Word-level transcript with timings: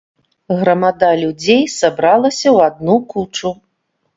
Грамада 0.61 1.09
людзей 1.23 1.61
сабралася 1.75 2.45
ў 2.55 2.73
адну 2.73 2.95
кучу. 3.13 3.49